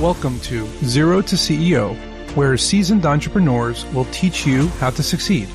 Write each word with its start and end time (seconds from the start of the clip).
Welcome 0.00 0.40
to 0.40 0.66
Zero 0.84 1.22
to 1.22 1.36
CEO, 1.36 1.96
where 2.36 2.58
seasoned 2.58 3.06
entrepreneurs 3.06 3.86
will 3.94 4.04
teach 4.06 4.46
you 4.46 4.68
how 4.78 4.90
to 4.90 5.02
succeed. 5.02 5.48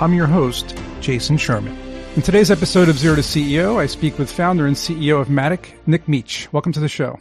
I'm 0.00 0.12
your 0.12 0.26
host, 0.26 0.76
Jason 1.00 1.36
Sherman. 1.36 1.78
In 2.16 2.22
today's 2.22 2.50
episode 2.50 2.88
of 2.88 2.98
Zero 2.98 3.14
to 3.14 3.20
CEO, 3.20 3.76
I 3.76 3.86
speak 3.86 4.18
with 4.18 4.32
founder 4.32 4.66
and 4.66 4.74
CEO 4.74 5.20
of 5.20 5.28
Matik, 5.28 5.74
Nick 5.86 6.06
Meach. 6.06 6.52
Welcome 6.52 6.72
to 6.72 6.80
the 6.80 6.88
show. 6.88 7.20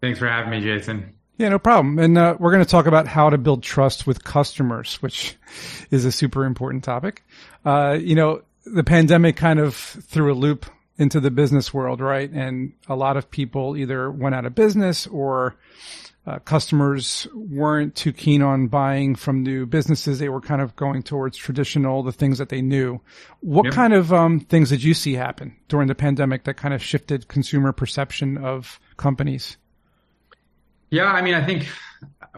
Thanks 0.00 0.18
for 0.18 0.26
having 0.26 0.50
me, 0.50 0.62
Jason. 0.62 1.16
Yeah, 1.36 1.50
no 1.50 1.58
problem. 1.58 1.98
And 1.98 2.16
uh, 2.16 2.36
we're 2.38 2.52
going 2.52 2.64
to 2.64 2.70
talk 2.70 2.86
about 2.86 3.06
how 3.06 3.28
to 3.28 3.36
build 3.36 3.62
trust 3.62 4.06
with 4.06 4.24
customers, 4.24 5.02
which 5.02 5.36
is 5.90 6.06
a 6.06 6.12
super 6.12 6.46
important 6.46 6.82
topic. 6.82 7.22
Uh, 7.62 7.98
you 8.00 8.14
know, 8.14 8.40
the 8.64 8.84
pandemic 8.84 9.36
kind 9.36 9.60
of 9.60 9.74
threw 9.74 10.32
a 10.32 10.34
loop 10.34 10.64
into 11.02 11.20
the 11.20 11.30
business 11.30 11.74
world, 11.74 12.00
right? 12.00 12.30
And 12.30 12.72
a 12.88 12.96
lot 12.96 13.16
of 13.18 13.30
people 13.30 13.76
either 13.76 14.10
went 14.10 14.34
out 14.34 14.46
of 14.46 14.54
business 14.54 15.06
or 15.06 15.56
uh, 16.24 16.38
customers 16.38 17.26
weren't 17.34 17.96
too 17.96 18.12
keen 18.12 18.42
on 18.42 18.68
buying 18.68 19.16
from 19.16 19.42
new 19.42 19.66
businesses. 19.66 20.20
They 20.20 20.28
were 20.28 20.40
kind 20.40 20.62
of 20.62 20.76
going 20.76 21.02
towards 21.02 21.36
traditional, 21.36 22.04
the 22.04 22.12
things 22.12 22.38
that 22.38 22.48
they 22.48 22.62
knew. 22.62 23.00
What 23.40 23.64
yep. 23.64 23.74
kind 23.74 23.92
of 23.92 24.12
um, 24.12 24.38
things 24.38 24.68
did 24.68 24.84
you 24.84 24.94
see 24.94 25.14
happen 25.14 25.56
during 25.68 25.88
the 25.88 25.96
pandemic 25.96 26.44
that 26.44 26.54
kind 26.56 26.72
of 26.72 26.82
shifted 26.82 27.26
consumer 27.26 27.72
perception 27.72 28.38
of 28.38 28.78
companies? 28.96 29.56
Yeah, 30.90 31.06
I 31.06 31.22
mean, 31.22 31.34
I 31.34 31.44
think, 31.44 31.66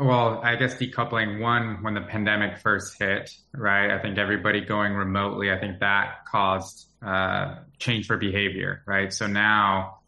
well, 0.01 0.41
I 0.43 0.57
guess 0.57 0.77
decoupling 0.77 1.41
one, 1.41 1.83
when 1.83 1.93
the 1.93 2.03
pandemic 2.03 2.59
first 2.59 2.97
hit, 2.99 3.31
right? 3.53 3.91
I 3.91 4.01
think 4.01 4.17
everybody 4.17 4.63
going 4.65 4.95
remotely, 4.95 5.51
I 5.51 5.59
think 5.59 5.81
that 5.81 6.25
caused 6.25 6.89
uh, 7.05 7.57
change 7.79 8.07
for 8.07 8.17
behavior, 8.17 8.83
right? 8.87 9.13
So 9.13 9.27
now, 9.27 9.99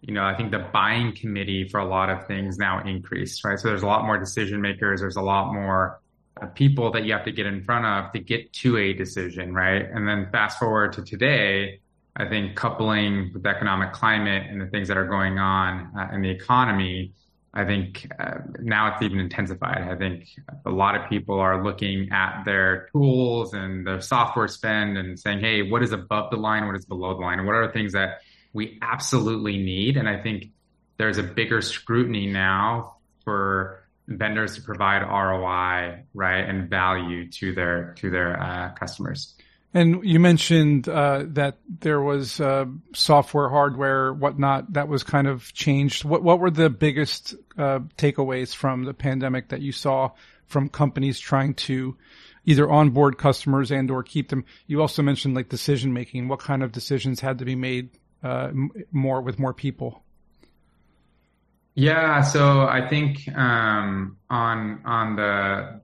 you 0.00 0.12
know, 0.12 0.24
I 0.24 0.36
think 0.36 0.50
the 0.50 0.58
buying 0.58 1.14
committee 1.14 1.68
for 1.68 1.78
a 1.78 1.84
lot 1.84 2.10
of 2.10 2.26
things 2.26 2.58
now 2.58 2.82
increased, 2.84 3.44
right? 3.44 3.58
So 3.58 3.68
there's 3.68 3.82
a 3.82 3.86
lot 3.86 4.04
more 4.04 4.18
decision 4.18 4.60
makers. 4.60 5.00
There's 5.00 5.16
a 5.16 5.22
lot 5.22 5.52
more 5.52 6.00
uh, 6.40 6.46
people 6.46 6.90
that 6.92 7.04
you 7.04 7.12
have 7.12 7.24
to 7.24 7.32
get 7.32 7.46
in 7.46 7.62
front 7.62 7.86
of 7.86 8.12
to 8.12 8.18
get 8.18 8.52
to 8.54 8.76
a 8.76 8.92
decision, 8.92 9.54
right? 9.54 9.82
And 9.82 10.06
then 10.06 10.28
fast 10.32 10.58
forward 10.58 10.92
to 10.94 11.04
today, 11.04 11.80
I 12.16 12.28
think 12.28 12.56
coupling 12.56 13.30
with 13.32 13.44
the 13.44 13.48
economic 13.48 13.92
climate 13.92 14.44
and 14.50 14.60
the 14.60 14.66
things 14.66 14.88
that 14.88 14.96
are 14.96 15.06
going 15.06 15.38
on 15.38 15.90
uh, 15.96 16.14
in 16.14 16.20
the 16.20 16.30
economy, 16.30 17.12
I 17.54 17.64
think 17.64 18.10
uh, 18.18 18.38
now 18.60 18.94
it's 18.94 19.02
even 19.02 19.18
intensified. 19.18 19.82
I 19.82 19.94
think 19.94 20.28
a 20.64 20.70
lot 20.70 20.94
of 20.94 21.08
people 21.10 21.38
are 21.38 21.62
looking 21.62 22.08
at 22.10 22.44
their 22.44 22.88
tools 22.92 23.52
and 23.52 23.86
their 23.86 24.00
software 24.00 24.48
spend 24.48 24.96
and 24.96 25.20
saying, 25.20 25.40
Hey, 25.40 25.62
what 25.62 25.82
is 25.82 25.92
above 25.92 26.30
the 26.30 26.38
line? 26.38 26.66
What 26.66 26.76
is 26.76 26.86
below 26.86 27.14
the 27.14 27.20
line? 27.20 27.38
And 27.38 27.46
what 27.46 27.54
are 27.54 27.66
the 27.66 27.72
things 27.72 27.92
that 27.92 28.20
we 28.54 28.78
absolutely 28.80 29.58
need? 29.58 29.98
And 29.98 30.08
I 30.08 30.22
think 30.22 30.46
there's 30.96 31.18
a 31.18 31.22
bigger 31.22 31.60
scrutiny 31.60 32.26
now 32.26 32.96
for 33.24 33.86
vendors 34.08 34.56
to 34.56 34.62
provide 34.62 35.02
ROI, 35.02 36.04
right, 36.14 36.48
and 36.48 36.70
value 36.70 37.30
to 37.32 37.54
their, 37.54 37.94
to 37.98 38.10
their 38.10 38.40
uh, 38.40 38.72
customers. 38.72 39.36
And 39.74 40.04
you 40.04 40.20
mentioned 40.20 40.86
uh, 40.88 41.24
that 41.28 41.58
there 41.80 42.00
was 42.00 42.40
uh, 42.40 42.66
software, 42.94 43.48
hardware, 43.48 44.12
whatnot 44.12 44.74
that 44.74 44.88
was 44.88 45.02
kind 45.02 45.26
of 45.26 45.52
changed. 45.54 46.04
What 46.04 46.22
what 46.22 46.40
were 46.40 46.50
the 46.50 46.68
biggest 46.68 47.34
uh, 47.56 47.80
takeaways 47.96 48.54
from 48.54 48.84
the 48.84 48.92
pandemic 48.92 49.48
that 49.48 49.62
you 49.62 49.72
saw 49.72 50.10
from 50.46 50.68
companies 50.68 51.18
trying 51.18 51.54
to 51.54 51.96
either 52.44 52.70
onboard 52.70 53.16
customers 53.16 53.70
and 53.70 53.90
or 53.90 54.02
keep 54.02 54.28
them? 54.28 54.44
You 54.66 54.82
also 54.82 55.02
mentioned 55.02 55.34
like 55.34 55.48
decision 55.48 55.94
making. 55.94 56.28
What 56.28 56.40
kind 56.40 56.62
of 56.62 56.72
decisions 56.72 57.20
had 57.20 57.38
to 57.38 57.46
be 57.46 57.56
made 57.56 57.90
uh, 58.22 58.50
more 58.90 59.22
with 59.22 59.38
more 59.38 59.54
people? 59.54 60.02
Yeah, 61.74 62.20
so 62.20 62.66
I 62.66 62.86
think 62.86 63.26
um, 63.34 64.18
on 64.28 64.82
on 64.84 65.16
the 65.16 65.80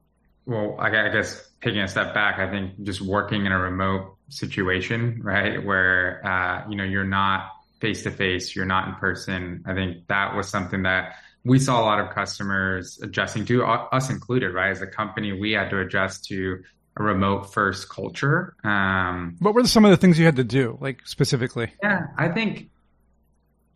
well, 0.49 0.77
I 0.79 0.91
guess 0.91 1.47
taking 1.63 1.81
a 1.81 1.89
step 1.89 2.15
back, 2.15 2.39
I 2.39 2.51
think 2.51 2.83
just 2.83 3.03
working 3.03 3.45
in 3.45 3.53
a 3.53 3.59
remote 3.59 4.17
situation, 4.31 5.21
right, 5.23 5.63
where 5.63 6.27
uh, 6.27 6.69
you 6.71 6.77
know 6.77 6.85
you're 6.85 7.05
not 7.05 7.53
face 7.81 8.03
to 8.05 8.11
face, 8.11 8.57
you're 8.57 8.65
not 8.65 8.89
in 8.89 8.95
person. 8.95 9.63
I 9.67 9.75
think 9.75 10.07
that 10.09 10.35
was 10.35 10.49
something 10.49 10.85
that 10.85 11.17
we 11.45 11.59
saw 11.59 11.83
a 11.83 11.85
lot 11.85 12.01
of 12.01 12.15
customers 12.15 12.99
adjusting 13.03 13.45
to, 13.47 13.65
us 13.65 14.11
included, 14.11 14.55
right? 14.55 14.71
As 14.71 14.81
a 14.81 14.87
company, 14.87 15.33
we 15.33 15.53
had 15.53 15.69
to 15.71 15.81
adjust 15.81 16.25
to 16.27 16.63
a 16.97 17.03
remote 17.03 17.53
first 17.53 17.91
culture. 17.91 18.57
Um, 18.65 19.37
what 19.41 19.55
were 19.55 19.65
some 19.67 19.85
of 19.85 19.91
the 19.91 19.99
things 19.99 20.19
you 20.19 20.25
had 20.25 20.37
to 20.37 20.45
do, 20.45 20.79
like 20.81 21.07
specifically? 21.07 21.73
Yeah, 21.83 22.07
I 22.17 22.29
think, 22.29 22.71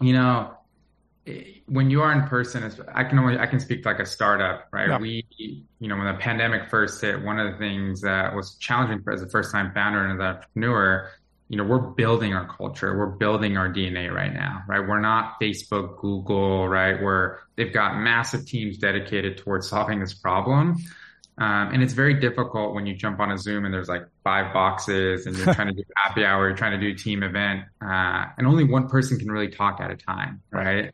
you 0.01 0.15
know, 0.15 0.55
when 1.67 1.89
you 1.89 2.03
are 2.03 2.13
in 2.13 2.27
person, 2.27 2.71
I 2.93 3.05
can 3.05 3.19
only 3.19 3.39
I 3.39 3.47
can 3.47 3.61
speak 3.61 3.85
like 3.87 4.01
a 4.01 4.07
startup, 4.07 4.67
right? 4.73 4.89
Yeah. 4.89 4.99
We, 4.99 5.25
you 5.39 5.89
know, 5.89 5.97
when 5.97 6.07
the 6.07 6.19
pandemic 6.21 6.69
first 6.69 7.01
hit, 7.01 7.23
one 7.23 7.39
of 7.39 7.53
the 7.53 7.59
things 7.59 8.01
that 8.01 8.35
was 8.35 8.57
challenging 8.57 9.03
for 9.03 9.13
as 9.13 9.23
a 9.23 9.29
first 9.29 9.53
time 9.53 9.73
founder 9.73 10.05
and 10.05 10.13
as 10.13 10.19
an 10.19 10.37
entrepreneur, 10.37 11.11
you 11.49 11.59
know, 11.59 11.65
we're 11.65 11.79
building 11.79 12.35
our 12.35 12.49
culture, 12.57 12.97
we're 12.99 13.07
building 13.07 13.57
our 13.57 13.73
DNA 13.73 14.13
right 14.13 14.33
now, 14.33 14.63
right? 14.67 14.81
We're 14.81 15.01
not 15.01 15.41
Facebook, 15.41 16.01
Google, 16.01 16.69
right? 16.69 17.01
Where 17.01 17.41
they've 17.57 17.73
got 17.73 17.99
massive 17.99 18.47
teams 18.47 18.79
dedicated 18.79 19.39
towards 19.39 19.69
solving 19.69 20.01
this 20.01 20.15
problem. 20.15 20.77
Um, 21.39 21.71
and 21.73 21.83
it's 21.83 21.93
very 21.93 22.15
difficult 22.15 22.75
when 22.75 22.87
you 22.87 22.95
jump 22.95 23.21
on 23.21 23.31
a 23.31 23.39
Zoom 23.39 23.65
and 23.65 23.73
there's 23.73 23.89
like 23.89 24.07
five 24.25 24.53
boxes 24.53 25.27
and 25.27 25.37
you're 25.37 25.55
trying 25.55 25.69
to 25.69 25.75
do 25.75 25.83
happy 25.97 26.25
hour, 26.25 26.49
you're 26.49 26.57
trying 26.57 26.79
to 26.79 26.85
do 26.85 26.95
a 26.95 26.97
team 26.97 27.23
event, 27.23 27.63
uh, 27.81 28.25
and 28.37 28.47
only 28.47 28.65
one 28.65 28.89
person 28.89 29.19
can 29.19 29.31
really 29.31 29.49
talk 29.49 29.81
at 29.81 29.91
a 29.91 29.97
time, 29.97 30.43
right? 30.51 30.93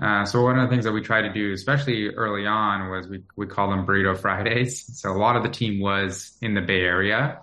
Uh, 0.00 0.24
so 0.24 0.42
one 0.42 0.58
of 0.58 0.66
the 0.66 0.72
things 0.74 0.84
that 0.84 0.92
we 0.92 1.02
tried 1.02 1.22
to 1.22 1.32
do, 1.32 1.52
especially 1.52 2.08
early 2.08 2.46
on, 2.46 2.88
was 2.88 3.06
we 3.06 3.22
we 3.36 3.46
call 3.46 3.68
them 3.68 3.86
burrito 3.86 4.18
Fridays. 4.18 4.98
So 4.98 5.12
a 5.12 5.18
lot 5.18 5.36
of 5.36 5.42
the 5.42 5.50
team 5.50 5.80
was 5.80 6.36
in 6.40 6.54
the 6.54 6.62
Bay 6.62 6.80
Area, 6.80 7.40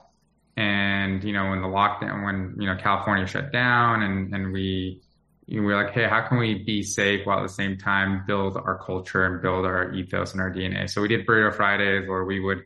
and 0.56 1.24
you 1.24 1.34
know 1.34 1.52
when 1.52 1.62
the 1.62 1.68
lockdown, 1.68 2.26
when 2.26 2.56
you 2.60 2.68
know 2.68 2.76
California 2.76 3.28
shut 3.28 3.52
down, 3.52 4.02
and 4.02 4.34
and 4.34 4.52
we 4.52 5.04
we 5.48 5.60
were 5.60 5.76
like, 5.76 5.94
hey, 5.94 6.08
how 6.10 6.28
can 6.28 6.40
we 6.40 6.64
be 6.64 6.82
safe 6.82 7.28
while 7.28 7.40
at 7.40 7.44
the 7.44 7.54
same 7.54 7.78
time 7.78 8.24
build 8.26 8.58
our 8.58 8.80
culture 8.84 9.24
and 9.26 9.42
build 9.42 9.66
our 9.66 9.94
ethos 9.94 10.32
and 10.32 10.42
our 10.42 10.52
DNA? 10.52 10.90
So 10.90 11.02
we 11.04 11.10
did 11.10 11.28
burrito 11.28 11.56
Fridays, 11.56 12.10
where 12.10 12.26
we 12.26 12.40
would 12.40 12.64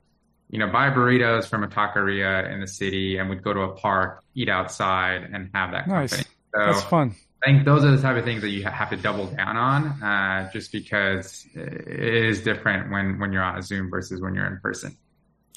you 0.49 0.59
know 0.59 0.67
buy 0.67 0.89
burritos 0.89 1.47
from 1.47 1.65
a 1.65 1.67
taqueria 1.67 2.49
in 2.49 2.61
the 2.61 2.67
city, 2.67 3.17
and 3.17 3.29
we'd 3.29 3.43
go 3.43 3.53
to 3.53 3.61
a 3.61 3.75
park, 3.75 4.23
eat 4.35 4.47
outside, 4.47 5.29
and 5.33 5.49
have 5.53 5.71
that. 5.71 5.89
Nice. 5.89 6.11
Company. 6.11 6.29
So, 6.53 6.65
That's 6.65 6.83
fun. 6.83 7.15
I 7.43 7.47
think 7.47 7.65
those 7.65 7.83
are 7.83 7.95
the 7.95 8.01
type 8.01 8.17
of 8.17 8.23
things 8.23 8.41
that 8.41 8.49
you 8.49 8.63
have 8.63 8.89
to 8.91 8.97
double 8.97 9.25
down 9.25 9.57
on, 9.57 10.03
uh, 10.03 10.51
just 10.51 10.71
because 10.71 11.47
it 11.55 11.87
is 11.87 12.41
different 12.41 12.91
when, 12.91 13.19
when 13.19 13.31
you're 13.33 13.43
on 13.43 13.57
a 13.57 13.63
Zoom 13.63 13.89
versus 13.89 14.21
when 14.21 14.35
you're 14.35 14.45
in 14.45 14.59
person. 14.59 14.95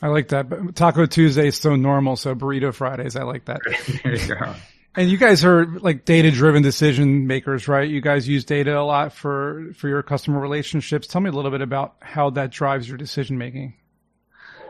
I 0.01 0.09
like 0.09 0.29
that. 0.29 0.49
But 0.49 0.75
Taco 0.75 1.07
Tuesday 1.07 1.49
is 1.49 1.57
so 1.57 1.77
normal. 1.77 2.17
So 2.17 2.35
burrito 2.35 2.73
Fridays, 2.75 3.17
I 3.17 3.23
like 3.25 3.45
that. 3.47 3.61
there 4.03 4.17
you 4.17 4.35
go. 4.35 4.55
And 4.97 5.11
you 5.11 5.19
guys 5.19 5.45
are 5.45 5.67
like 5.67 6.05
data 6.05 6.31
driven 6.31 6.63
decision 6.63 7.27
makers, 7.27 7.69
right? 7.69 7.89
You 7.89 8.01
guys 8.01 8.29
use 8.29 8.45
data 8.45 8.79
a 8.79 8.83
lot 8.83 9.13
for, 9.13 9.73
for 9.77 9.89
your 9.89 10.03
customer 10.03 10.41
relationships. 10.41 11.07
Tell 11.07 11.21
me 11.21 11.29
a 11.31 11.33
little 11.33 11.51
bit 11.51 11.63
about 11.63 11.97
how 12.01 12.31
that 12.31 12.51
drives 12.51 12.89
your 12.89 12.97
decision 12.97 13.37
making. 13.37 13.75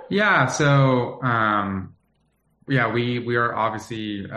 Yeah. 0.09 0.47
So, 0.47 1.23
um, 1.23 1.95
yeah, 2.69 2.91
we 2.91 3.19
we 3.19 3.37
are 3.37 3.55
obviously 3.55 4.31
uh, 4.31 4.35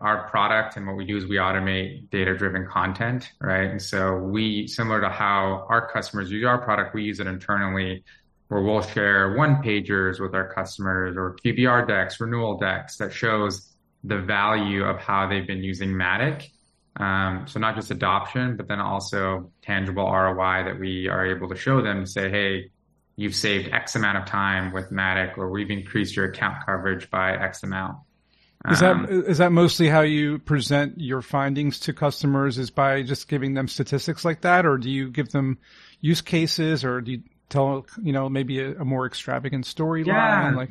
our 0.00 0.28
product 0.28 0.76
and 0.76 0.86
what 0.86 0.96
we 0.96 1.04
do 1.04 1.16
is 1.16 1.26
we 1.26 1.36
automate 1.36 2.10
data 2.10 2.36
driven 2.36 2.66
content, 2.66 3.30
right? 3.40 3.70
And 3.70 3.80
so 3.80 4.16
we 4.16 4.66
similar 4.66 5.00
to 5.00 5.08
how 5.08 5.66
our 5.68 5.88
customers 5.90 6.30
use 6.30 6.44
our 6.44 6.58
product, 6.58 6.94
we 6.94 7.04
use 7.04 7.20
it 7.20 7.26
internally 7.26 8.04
where 8.48 8.62
we'll 8.62 8.82
share 8.82 9.36
one 9.36 9.62
pagers 9.62 10.18
with 10.18 10.34
our 10.34 10.52
customers 10.52 11.16
or 11.16 11.36
QBR 11.44 11.86
decks, 11.86 12.20
renewal 12.20 12.58
decks 12.58 12.96
that 12.96 13.12
shows 13.12 13.76
the 14.02 14.18
value 14.18 14.82
of 14.84 14.98
how 14.98 15.28
they've 15.28 15.46
been 15.46 15.62
using 15.62 15.90
Matik. 15.90 16.50
Um, 16.96 17.44
so 17.46 17.60
not 17.60 17.76
just 17.76 17.92
adoption, 17.92 18.56
but 18.56 18.66
then 18.66 18.80
also 18.80 19.52
tangible 19.62 20.04
ROI 20.04 20.64
that 20.64 20.80
we 20.80 21.06
are 21.06 21.24
able 21.24 21.48
to 21.48 21.54
show 21.54 21.80
them 21.80 22.04
to 22.04 22.10
say, 22.10 22.28
hey, 22.28 22.70
you've 23.20 23.36
saved 23.36 23.68
X 23.70 23.96
amount 23.96 24.16
of 24.16 24.24
time 24.24 24.72
with 24.72 24.90
Matik, 24.90 25.36
or 25.36 25.50
we've 25.50 25.70
increased 25.70 26.16
your 26.16 26.24
account 26.24 26.64
coverage 26.64 27.10
by 27.10 27.32
X 27.32 27.62
amount. 27.62 27.98
Is 28.70 28.80
that 28.80 28.92
um, 28.92 29.06
is 29.08 29.38
that 29.38 29.52
mostly 29.52 29.88
how 29.88 30.00
you 30.00 30.38
present 30.38 30.98
your 30.98 31.20
findings 31.20 31.80
to 31.80 31.92
customers? 31.92 32.58
Is 32.58 32.70
by 32.70 33.02
just 33.02 33.28
giving 33.28 33.54
them 33.54 33.68
statistics 33.68 34.24
like 34.24 34.40
that, 34.42 34.64
or 34.64 34.78
do 34.78 34.90
you 34.90 35.10
give 35.10 35.30
them 35.30 35.58
use 36.00 36.22
cases, 36.22 36.82
or 36.84 37.02
do 37.02 37.12
you 37.12 37.22
tell 37.50 37.86
you 38.02 38.12
know 38.12 38.28
maybe 38.28 38.60
a, 38.60 38.72
a 38.80 38.84
more 38.84 39.06
extravagant 39.06 39.66
storyline? 39.66 40.06
Yeah. 40.06 40.52
Like, 40.56 40.70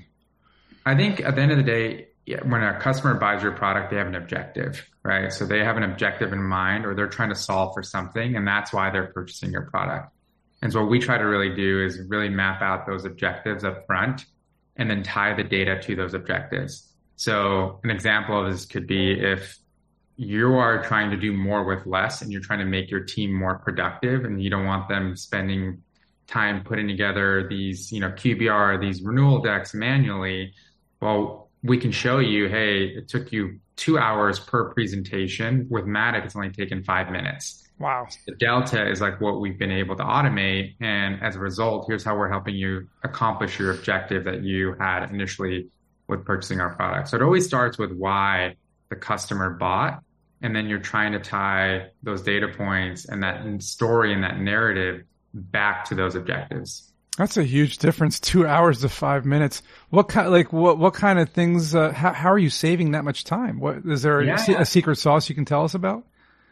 I 0.86 0.96
think 0.96 1.22
at 1.22 1.36
the 1.36 1.42
end 1.42 1.52
of 1.52 1.58
the 1.58 1.64
day, 1.64 2.08
when 2.44 2.64
a 2.64 2.80
customer 2.80 3.14
buys 3.16 3.44
your 3.44 3.54
product, 3.54 3.92
they 3.92 3.98
have 3.98 4.08
an 4.08 4.16
objective, 4.16 4.88
right? 5.04 5.32
So 5.32 5.46
they 5.46 5.60
have 5.60 5.78
an 5.78 5.84
objective 5.84 6.34
in 6.34 6.44
mind, 6.44 6.86
or 6.86 6.96
they're 6.96 7.08
trying 7.08 7.30
to 7.30 7.36
solve 7.36 7.74
for 7.76 7.84
something, 7.84 8.36
and 8.36 8.48
that's 8.48 8.74
why 8.74 8.90
they're 8.92 9.08
purchasing 9.08 9.52
your 9.52 9.64
product. 9.64 10.14
And 10.62 10.72
so 10.72 10.82
what 10.82 10.90
we 10.90 11.00
try 11.00 11.18
to 11.18 11.24
really 11.24 11.56
do 11.56 11.84
is 11.84 12.00
really 12.08 12.30
map 12.30 12.62
out 12.62 12.86
those 12.86 13.06
objectives 13.06 13.64
up 13.64 13.86
front 13.86 14.26
and 14.76 14.90
then 14.90 15.04
tie 15.04 15.34
the 15.34 15.44
data 15.44 15.80
to 15.82 15.96
those 15.96 16.14
objectives. 16.14 16.94
So 17.16 17.80
an 17.84 17.90
example 17.90 18.46
of 18.46 18.52
this 18.52 18.66
could 18.66 18.88
be 18.88 19.12
if, 19.12 19.58
you 20.22 20.56
are 20.56 20.84
trying 20.84 21.10
to 21.10 21.16
do 21.16 21.32
more 21.32 21.64
with 21.64 21.86
less 21.86 22.22
and 22.22 22.30
you're 22.30 22.42
trying 22.42 22.60
to 22.60 22.66
make 22.66 22.92
your 22.92 23.00
team 23.00 23.34
more 23.34 23.58
productive 23.58 24.26
and 24.26 24.44
you 24.44 24.50
don't 24.50 24.66
want 24.66 24.90
them 24.90 25.16
spending 25.16 25.82
time 26.28 26.62
putting 26.62 26.90
together 26.90 27.48
these, 27.50 27.90
you 27.90 28.02
know, 28.02 28.10
QBR, 28.10 28.82
these 28.82 29.02
renewal 29.02 29.42
decks 29.42 29.74
manually. 29.74 30.54
Well, 31.02 31.50
we 31.64 31.78
can 31.78 31.94
show 31.94 32.20
you, 32.20 32.50
hey, 32.50 32.88
it 32.88 33.08
took 33.08 33.32
you 33.32 33.62
two 33.78 33.98
hours 33.98 34.42
per 34.42 34.74
presentation. 34.74 35.68
With 35.70 35.86
Matik, 35.86 36.26
it's 36.26 36.36
only 36.36 36.50
taken 36.50 36.84
five 36.84 37.10
minutes. 37.10 37.66
Wow. 37.80 38.08
The 38.28 38.36
delta 38.36 38.90
is 38.90 39.00
like 39.00 39.22
what 39.22 39.40
we've 39.40 39.58
been 39.58 39.72
able 39.72 39.96
to 39.96 40.04
automate. 40.04 40.76
And 40.82 41.24
as 41.24 41.38
a 41.38 41.40
result, 41.40 41.86
here's 41.88 42.04
how 42.04 42.18
we're 42.18 42.30
helping 42.30 42.56
you 42.56 42.90
accomplish 43.04 43.58
your 43.58 43.72
objective 43.72 44.26
that 44.26 44.44
you 44.44 44.76
had 44.80 45.10
initially 45.10 45.70
with 46.08 46.26
purchasing 46.26 46.60
our 46.60 46.76
product. 46.76 47.10
So 47.10 47.18
it 47.18 47.24
always 47.24 47.46
starts 47.46 47.78
with 47.78 47.94
why 47.94 48.56
the 48.90 48.96
customer 48.96 49.52
bought. 49.52 50.04
And 50.42 50.56
then 50.56 50.68
you're 50.68 50.80
trying 50.80 51.14
to 51.14 51.20
tie 51.20 51.88
those 52.04 52.22
data 52.22 52.48
points 52.48 53.06
and 53.06 53.24
that 53.24 53.62
story 53.62 54.14
and 54.14 54.24
that 54.24 54.40
narrative 54.40 55.04
back 55.34 55.86
to 55.86 55.96
those 55.96 56.16
objectives. 56.16 56.92
That's 57.18 57.36
a 57.36 57.44
huge 57.44 57.80
difference. 57.80 58.20
Two 58.20 58.48
hours 58.48 58.82
to 58.82 58.90
five 58.90 59.26
minutes. 59.26 59.62
What 59.90 60.08
kind, 60.08 60.32
like, 60.32 60.54
what, 60.54 60.78
what 60.78 60.94
kind 60.94 61.20
of 61.20 61.30
things, 61.30 61.76
uh, 61.76 61.92
how, 61.92 62.14
how 62.14 62.32
are 62.32 62.38
you 62.38 62.50
saving 62.50 62.92
that 62.92 63.04
much 63.04 63.26
time? 63.26 63.60
What, 63.60 63.86
is 63.86 64.02
there 64.02 64.22
a, 64.22 64.26
yeah. 64.26 64.62
a 64.62 64.66
secret 64.66 64.96
sauce 64.96 65.28
you 65.28 65.36
can 65.36 65.44
tell 65.46 65.66
us 65.66 65.74
about? 65.74 66.06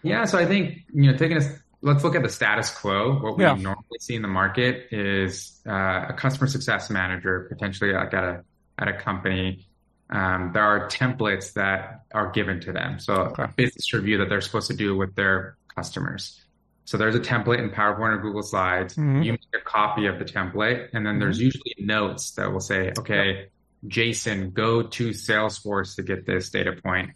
Yeah. 0.04 0.26
So 0.26 0.38
I 0.38 0.46
think, 0.46 0.86
you 0.94 1.12
know, 1.12 1.18
taking 1.18 1.38
a, 1.38 1.42
let's 1.82 2.04
look 2.04 2.16
at 2.16 2.24
the 2.24 2.30
status 2.30 2.74
quo. 2.74 3.20
What 3.20 3.38
we 3.38 3.44
yeah. 3.44 3.56
normally 3.56 4.00
see 4.00 4.16
in 4.16 4.22
the 4.22 4.28
market 4.28 4.88
is, 4.92 5.60
uh, 5.68 6.06
a 6.10 6.14
customer 6.14 6.48
success 6.48 6.90
manager, 6.90 7.48
potentially 7.50 7.94
like 7.94 8.14
at 8.14 8.24
a, 8.24 8.44
at 8.78 8.88
a 8.88 8.94
company. 8.94 9.68
Um, 10.10 10.52
there 10.54 10.64
are 10.64 10.88
templates 10.88 11.54
that 11.54 12.06
are 12.14 12.32
given 12.32 12.62
to 12.62 12.72
them. 12.72 13.00
So 13.00 13.14
okay. 13.14 13.44
a 13.44 13.48
business 13.50 13.94
review 13.94 14.20
that 14.20 14.30
they're 14.30 14.42
supposed 14.42 14.68
to 14.68 14.76
do 14.76 14.96
with 14.96 15.16
their 15.16 15.58
customers. 15.76 16.42
So 16.86 16.98
there's 16.98 17.16
a 17.16 17.20
template 17.20 17.60
in 17.60 17.70
PowerPoint 17.70 18.18
or 18.18 18.22
Google 18.22 18.44
Slides. 18.44 18.96
Mm-hmm. 18.96 19.24
You 19.24 19.32
make 19.34 19.42
a 19.54 19.60
copy 19.60 20.06
of 20.06 20.20
the 20.20 20.26
template, 20.26 20.88
and 20.94 21.06
then 21.06 21.16
mm-hmm. 21.16 21.20
there's 21.20 21.42
usually 21.42 21.76
notes 21.80 22.32
that 22.32 22.50
will 22.54 22.62
say, 22.62 22.94
okay, 22.98 23.50
Jason, 23.86 24.52
go 24.52 24.84
to 24.84 25.10
Salesforce 25.10 25.98
to 25.98 26.04
get 26.04 26.26
this 26.26 26.50
data 26.50 26.72
point. 26.72 27.12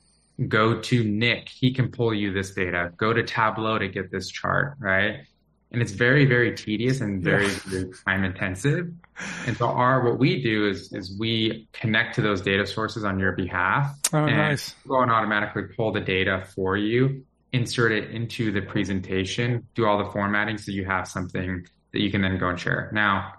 Go 0.47 0.79
to 0.79 1.03
Nick, 1.03 1.49
he 1.49 1.73
can 1.73 1.91
pull 1.91 2.13
you 2.13 2.33
this 2.33 2.53
data. 2.53 2.91
Go 2.97 3.13
to 3.13 3.23
Tableau 3.23 3.77
to 3.77 3.87
get 3.87 4.11
this 4.11 4.29
chart, 4.29 4.75
right? 4.79 5.25
And 5.71 5.81
it's 5.81 5.91
very, 5.91 6.25
very 6.25 6.55
tedious 6.55 6.99
and 6.99 7.23
very, 7.23 7.47
yeah. 7.47 7.59
very 7.67 7.91
time 8.05 8.23
intensive. 8.23 8.91
And 9.47 9.55
so 9.55 9.67
our, 9.67 10.03
what 10.03 10.19
we 10.19 10.41
do 10.41 10.67
is, 10.67 10.91
is 10.91 11.17
we 11.17 11.69
connect 11.71 12.15
to 12.15 12.21
those 12.21 12.41
data 12.41 12.65
sources 12.65 13.03
on 13.03 13.19
your 13.19 13.31
behalf. 13.33 13.97
Oh, 14.11 14.25
and 14.25 14.35
nice. 14.35 14.75
Go 14.87 15.01
and 15.01 15.11
automatically 15.11 15.63
pull 15.75 15.93
the 15.93 16.01
data 16.01 16.45
for 16.55 16.75
you 16.75 17.23
insert 17.53 17.91
it 17.91 18.11
into 18.11 18.51
the 18.51 18.61
presentation, 18.61 19.67
do 19.75 19.85
all 19.85 20.03
the 20.03 20.09
formatting 20.11 20.57
so 20.57 20.71
you 20.71 20.85
have 20.85 21.07
something 21.07 21.67
that 21.91 21.99
you 21.99 22.09
can 22.09 22.21
then 22.21 22.37
go 22.37 22.49
and 22.49 22.59
share. 22.59 22.89
Now, 22.93 23.33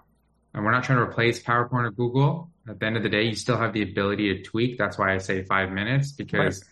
and 0.53 0.63
we're 0.63 0.71
not 0.71 0.83
trying 0.83 0.99
to 0.99 1.03
replace 1.03 1.41
PowerPoint 1.41 1.85
or 1.85 1.91
Google. 1.91 2.51
At 2.69 2.79
the 2.79 2.85
end 2.85 2.95
of 2.95 3.03
the 3.03 3.09
day, 3.09 3.23
you 3.23 3.35
still 3.35 3.57
have 3.57 3.73
the 3.73 3.81
ability 3.81 4.35
to 4.35 4.43
tweak. 4.43 4.77
That's 4.77 4.97
why 4.97 5.13
I 5.13 5.17
say 5.17 5.43
five 5.43 5.71
minutes 5.71 6.11
because. 6.11 6.63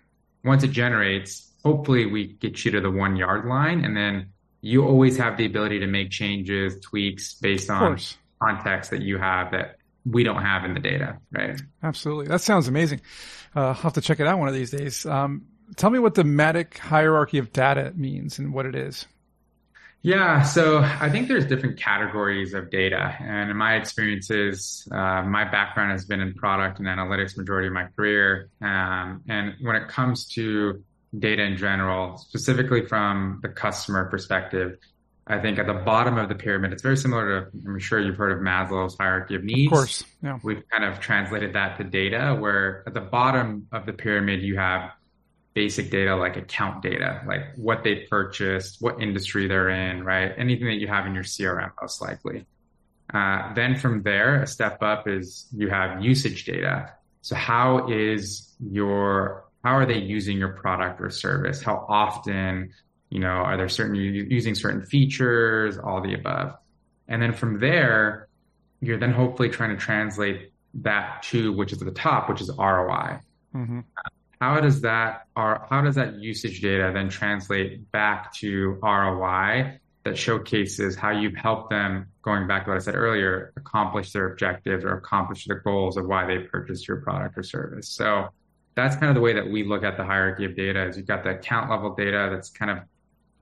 Once 0.44 0.64
it 0.64 0.72
generates, 0.72 1.52
hopefully 1.64 2.06
we 2.06 2.28
get 2.28 2.66
you 2.66 2.72
to 2.72 2.82
the 2.82 2.90
one 2.90 3.16
yard 3.16 3.46
line 3.46 3.86
and 3.86 3.96
then 3.96 4.28
you 4.62 4.86
always 4.86 5.18
have 5.18 5.38
the 5.38 5.46
ability 5.46 5.80
to 5.80 5.88
make 5.88 6.12
changes, 6.12 6.80
tweaks 6.82 7.34
based 7.36 7.70
on 7.70 7.98
context 8.42 8.92
that 8.92 9.02
you 9.02 9.18
have 9.18 9.52
that 9.52 9.78
we 10.06 10.24
don't 10.24 10.42
have 10.42 10.66
in 10.66 10.74
the 10.74 10.80
data, 10.80 11.18
right? 11.32 11.62
Absolutely. 11.84 12.28
That 12.28 12.42
sounds 12.42 12.68
amazing. 12.68 13.02
Uh, 13.56 13.68
I'll 13.68 13.74
have 13.74 13.94
to 13.94 14.02
check 14.02 14.20
it 14.20 14.28
out 14.28 14.40
one 14.40 14.48
of 14.48 14.54
these 14.54 14.72
days. 14.72 15.06
Um, 15.06 15.46
tell 15.76 15.90
me 15.90 16.00
what 16.00 16.16
the 16.16 16.24
Matik 16.24 16.78
hierarchy 16.78 17.38
of 17.38 17.52
data 17.54 17.92
means 17.96 18.40
and 18.40 18.54
what 18.54 18.66
it 18.66 18.76
is. 18.76 19.06
Yeah, 20.04 20.42
so 20.42 20.80
I 20.80 21.10
think 21.12 21.28
there's 21.28 21.46
different 21.46 21.80
categories 21.80 22.56
of 22.56 22.72
data, 22.72 23.16
and 23.20 23.52
in 23.52 23.58
my 23.58 23.76
experiences, 23.76 24.88
uh, 24.92 25.22
my 25.22 25.44
background 25.44 25.92
has 25.92 26.06
been 26.06 26.22
in 26.22 26.34
product 26.34 26.80
and 26.80 26.88
analytics 26.88 27.38
majority 27.38 27.68
of 27.68 27.74
my 27.74 27.86
career. 27.96 28.50
Um, 28.62 29.22
and 29.30 29.54
when 29.62 29.76
it 29.76 29.88
comes 29.90 30.26
to 30.34 30.84
data 31.18 31.44
in 31.44 31.56
general, 31.56 32.18
specifically 32.18 32.86
from 32.88 33.42
the 33.44 33.50
customer 33.50 34.06
perspective, 34.06 34.78
I 35.28 35.38
think 35.38 35.60
at 35.60 35.68
the 35.68 35.76
bottom 35.76 36.18
of 36.18 36.30
the 36.30 36.36
pyramid, 36.36 36.74
it's 36.74 36.82
very 36.82 36.98
similar 36.98 37.52
to, 37.52 37.58
I'm 37.68 37.78
sure 37.78 38.00
you've 38.00 38.18
heard 38.18 38.32
of 38.32 38.40
Maslow's 38.40 38.98
hierarchy 38.98 39.36
of 39.36 39.44
needs. 39.44 39.72
Of 39.72 39.78
course. 39.78 40.04
Yeah. 40.24 40.40
We've 40.42 40.64
kind 40.70 40.84
of 40.84 41.00
translated 41.00 41.54
that 41.54 41.78
to 41.78 41.84
data, 41.84 42.36
where 42.40 42.84
at 42.88 42.96
the 42.96 43.02
bottom 43.02 43.68
of 43.72 43.86
the 43.86 43.94
pyramid, 43.94 44.42
you 44.42 44.58
have 44.58 44.92
basic 45.54 45.92
data 45.92 46.16
like 46.16 46.38
account 46.38 46.82
data, 46.82 47.22
like 47.28 47.42
what 47.56 47.84
they 47.84 48.08
purchased, 48.10 48.82
what 48.82 49.02
industry 49.02 49.48
they're 49.48 49.70
in, 49.70 50.04
right? 50.04 50.34
Anything 50.38 50.68
that 50.68 50.80
you 50.80 50.88
have 50.88 51.06
in 51.06 51.14
your 51.14 51.24
CRM, 51.24 51.72
most 51.82 52.02
likely. 52.02 52.46
Uh, 53.14 53.54
then 53.54 53.76
from 53.76 54.04
there, 54.04 54.42
a 54.42 54.48
step 54.48 54.82
up 54.82 55.08
is 55.08 55.48
you 55.54 55.70
have 55.70 56.04
usage 56.04 56.46
data. 56.46 56.94
So 57.22 57.36
how 57.36 57.90
is 57.90 58.56
your, 58.60 59.46
how 59.64 59.76
are 59.76 59.86
they 59.86 59.98
using 59.98 60.38
your 60.38 60.54
product 60.54 61.02
or 61.02 61.10
service? 61.10 61.62
How 61.62 61.86
often, 61.90 62.72
you 63.10 63.20
know, 63.20 63.28
are 63.28 63.58
there 63.58 63.68
certain, 63.68 63.96
using 63.96 64.56
certain 64.56 64.82
features, 64.82 65.78
all 65.78 66.02
the 66.02 66.14
above. 66.14 66.56
And 67.10 67.22
then 67.22 67.34
from 67.34 67.60
there, 67.60 68.30
you're 68.80 68.98
then 68.98 69.12
hopefully 69.12 69.50
trying 69.50 69.72
to 69.72 69.78
translate 69.78 70.54
that 70.76 71.22
to, 71.24 71.52
which 71.52 71.74
is 71.74 71.82
at 71.82 71.86
the 71.86 71.94
top, 71.94 72.30
which 72.30 72.40
is 72.40 72.50
ROI. 72.58 73.20
Mm-hmm 73.54 73.82
how 74.42 74.60
does 74.60 74.82
that 74.82 75.28
how 75.36 75.82
does 75.86 75.96
that 75.96 76.16
usage 76.16 76.62
data 76.62 76.92
then 76.94 77.10
translate 77.10 77.90
back 77.92 78.34
to 78.34 78.80
ROI 78.82 79.80
that 80.04 80.18
showcases 80.18 80.96
how 80.96 81.12
you've 81.12 81.36
helped 81.36 81.70
them 81.70 82.08
going 82.24 82.48
back 82.48 82.66
to 82.66 82.72
what 82.72 82.78
I 82.78 82.80
said 82.80 82.96
earlier 82.96 83.54
accomplish 83.56 84.12
their 84.14 84.32
objectives 84.32 84.84
or 84.84 84.98
accomplish 84.98 85.46
the 85.46 85.56
goals 85.56 85.96
of 85.96 86.08
why 86.08 86.26
they 86.26 86.40
purchased 86.40 86.88
your 86.88 87.02
product 87.02 87.38
or 87.38 87.44
service. 87.44 87.88
So 87.90 88.30
that's 88.74 88.96
kind 88.96 89.10
of 89.10 89.16
the 89.16 89.22
way 89.22 89.34
that 89.34 89.48
we 89.48 89.64
look 89.64 89.84
at 89.84 89.96
the 89.96 90.04
hierarchy 90.04 90.46
of 90.46 90.56
data 90.56 90.88
is 90.88 90.98
you've 90.98 91.06
got 91.06 91.24
the 91.24 91.30
account 91.38 91.70
level 91.70 91.94
data 91.94 92.30
that's 92.34 92.50
kind 92.50 92.72
of 92.72 92.80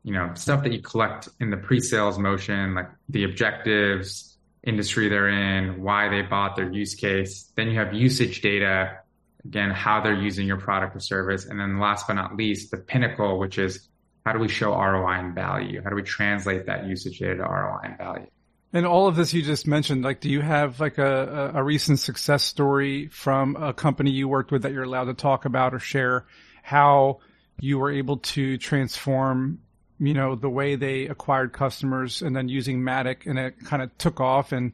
you 0.04 0.12
know 0.12 0.32
stuff 0.34 0.64
that 0.64 0.74
you 0.74 0.82
collect 0.82 1.30
in 1.40 1.50
the 1.50 1.58
pre-sales 1.58 2.20
motion 2.20 2.76
like 2.76 2.90
the 3.08 3.24
objectives 3.24 4.38
industry 4.64 5.08
they're 5.08 5.30
in 5.30 5.82
why 5.82 6.10
they 6.10 6.22
bought 6.22 6.58
their 6.58 6.70
use 6.70 6.96
case 6.96 7.52
then 7.56 7.70
you 7.70 7.76
have 7.78 7.94
usage 7.94 8.42
data 8.42 8.98
again, 9.46 9.72
how 9.72 10.02
they're 10.02 10.14
using 10.14 10.48
your 10.48 10.58
product 10.58 10.96
or 10.96 11.00
service. 11.00 11.46
And 11.46 11.60
then 11.60 11.80
last 11.80 12.08
but 12.08 12.14
not 12.14 12.36
least, 12.36 12.72
the 12.72 12.78
pinnacle, 12.78 13.40
which 13.40 13.58
is 13.58 13.88
how 14.26 14.34
do 14.34 14.40
we 14.40 14.48
show 14.48 14.72
ROI 14.74 15.20
and 15.20 15.36
value? 15.36 15.82
How 15.82 15.90
do 15.90 15.96
we 15.96 16.04
translate 16.04 16.66
that 16.66 16.86
usage 16.86 17.20
data 17.20 17.36
to 17.38 17.44
ROI 17.44 17.80
and 17.84 17.98
value? 17.98 18.28
And 18.72 18.86
all 18.86 19.08
of 19.08 19.16
this 19.16 19.34
you 19.34 19.42
just 19.42 19.66
mentioned, 19.66 20.04
like, 20.04 20.20
do 20.20 20.30
you 20.30 20.42
have 20.42 20.80
like 20.80 21.00
a, 21.00 21.54
a 21.56 21.64
recent 21.64 22.00
success 22.00 22.44
story 22.44 23.08
from 23.08 23.56
a 23.56 23.74
company 23.74 24.12
you 24.12 24.28
worked 24.28 24.52
with 24.52 24.62
that 24.64 24.72
you're 24.72 24.84
allowed 24.84 25.06
to 25.06 25.16
talk 25.16 25.46
about 25.46 25.74
or 25.74 25.80
share 25.80 26.26
how 26.62 27.20
you 27.60 27.80
were 27.80 27.92
able 27.92 28.18
to 28.18 28.58
transform, 28.58 29.60
you 30.00 30.14
know, 30.14 30.36
the 30.36 30.50
way 30.50 30.76
they 30.76 31.08
acquired 31.08 31.52
customers 31.52 32.22
and 32.22 32.36
then 32.36 32.48
using 32.48 32.82
Matik 32.82 33.26
and 33.26 33.40
it 33.40 33.60
kind 33.66 33.82
of 33.82 33.98
took 33.98 34.20
off 34.20 34.52
and 34.52 34.74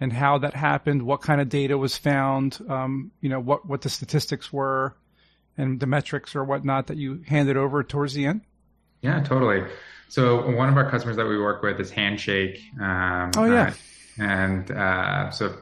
and 0.00 0.12
how 0.12 0.38
that 0.38 0.54
happened, 0.54 1.02
what 1.02 1.20
kind 1.20 1.40
of 1.40 1.48
data 1.50 1.76
was 1.76 1.96
found, 1.96 2.58
um, 2.68 3.12
you 3.20 3.28
know, 3.28 3.38
what, 3.38 3.66
what 3.66 3.82
the 3.82 3.90
statistics 3.90 4.50
were 4.50 4.96
and 5.58 5.78
the 5.78 5.86
metrics 5.86 6.34
or 6.34 6.42
whatnot 6.42 6.86
that 6.86 6.96
you 6.96 7.22
handed 7.26 7.58
over 7.58 7.84
towards 7.84 8.14
the 8.14 8.24
end? 8.24 8.40
Yeah, 9.02 9.22
totally. 9.22 9.62
So 10.08 10.50
one 10.56 10.70
of 10.70 10.76
our 10.76 10.90
customers 10.90 11.16
that 11.16 11.26
we 11.26 11.38
work 11.38 11.62
with 11.62 11.78
is 11.80 11.90
Handshake. 11.90 12.60
Um, 12.80 13.30
oh 13.36 13.44
yeah. 13.44 13.74
Uh, 14.18 14.22
and, 14.22 14.70
uh, 14.70 15.30
so 15.30 15.54